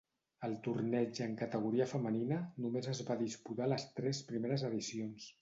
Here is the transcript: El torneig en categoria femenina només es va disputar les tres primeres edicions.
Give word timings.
El 0.45 0.53
torneig 0.67 1.19
en 1.25 1.35
categoria 1.41 1.87
femenina 1.91 2.39
només 2.65 2.91
es 2.95 3.03
va 3.11 3.19
disputar 3.21 3.69
les 3.75 3.87
tres 4.01 4.25
primeres 4.33 4.67
edicions. 4.73 5.31